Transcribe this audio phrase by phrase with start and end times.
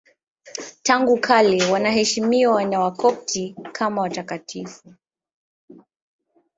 [0.83, 4.93] Tangu kale wanaheshimiwa na Wakopti kama watakatifu.